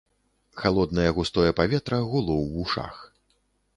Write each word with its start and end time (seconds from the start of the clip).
Халоднае 0.61 1.05
густое 1.19 1.47
паветра 1.59 1.99
гуло 2.11 2.33
ў 2.43 2.51
вушах. 2.55 2.95